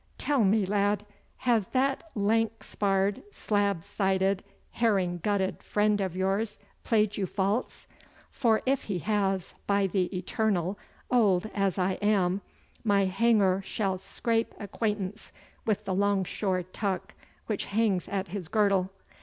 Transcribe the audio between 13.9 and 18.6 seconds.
scrape acquaintance with the longshore tuck which hangs at his